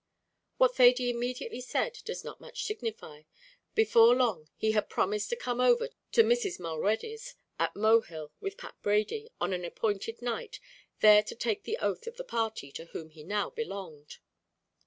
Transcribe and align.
What 0.57 0.75
Thady 0.77 1.11
immediately 1.11 1.61
said 1.61 1.99
does 2.05 2.23
not 2.23 2.41
much 2.41 2.63
signify; 2.63 3.21
before 3.75 4.15
long 4.15 4.49
he 4.55 4.71
had 4.71 4.89
promised 4.89 5.29
to 5.29 5.35
come 5.35 5.61
over 5.61 5.89
to 6.13 6.23
Mrs. 6.23 6.59
Mulready's 6.59 7.35
at 7.59 7.75
Mohill 7.75 8.31
with 8.39 8.57
Pat 8.57 8.73
Brady, 8.81 9.29
on 9.39 9.53
an 9.53 9.63
appointed 9.63 10.19
night, 10.23 10.59
there 11.01 11.21
to 11.21 11.35
take 11.35 11.65
the 11.65 11.77
oath 11.77 12.07
of 12.07 12.17
the 12.17 12.23
party 12.23 12.71
to 12.71 12.85
whom 12.85 13.11
he 13.11 13.21
now 13.23 13.51
belonged. 13.51 14.17